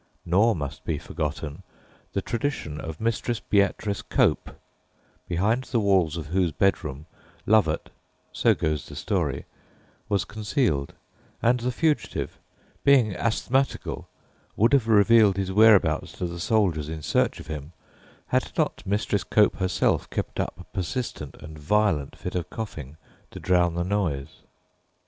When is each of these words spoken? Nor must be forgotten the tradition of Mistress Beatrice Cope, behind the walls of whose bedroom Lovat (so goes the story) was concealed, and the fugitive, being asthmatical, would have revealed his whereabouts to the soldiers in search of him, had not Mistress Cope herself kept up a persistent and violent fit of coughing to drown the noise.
Nor 0.25 0.55
must 0.55 0.83
be 0.83 0.97
forgotten 0.97 1.61
the 2.13 2.23
tradition 2.23 2.79
of 2.81 2.99
Mistress 2.99 3.39
Beatrice 3.39 4.01
Cope, 4.01 4.49
behind 5.27 5.65
the 5.65 5.79
walls 5.79 6.17
of 6.17 6.25
whose 6.25 6.51
bedroom 6.51 7.05
Lovat 7.45 7.91
(so 8.33 8.55
goes 8.55 8.87
the 8.87 8.95
story) 8.95 9.45
was 10.09 10.25
concealed, 10.25 10.95
and 11.39 11.59
the 11.59 11.71
fugitive, 11.71 12.39
being 12.83 13.15
asthmatical, 13.15 14.07
would 14.55 14.73
have 14.73 14.87
revealed 14.87 15.37
his 15.37 15.51
whereabouts 15.51 16.13
to 16.13 16.25
the 16.25 16.39
soldiers 16.39 16.89
in 16.89 17.03
search 17.03 17.39
of 17.39 17.45
him, 17.45 17.71
had 18.29 18.51
not 18.57 18.81
Mistress 18.87 19.23
Cope 19.23 19.57
herself 19.57 20.09
kept 20.09 20.39
up 20.39 20.59
a 20.59 20.63
persistent 20.75 21.35
and 21.41 21.59
violent 21.59 22.15
fit 22.15 22.33
of 22.33 22.49
coughing 22.49 22.97
to 23.29 23.39
drown 23.39 23.75
the 23.75 23.83
noise. 23.83 24.39